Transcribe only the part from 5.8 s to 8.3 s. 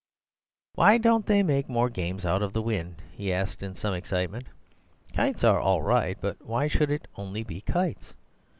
right, but why should it only be kites?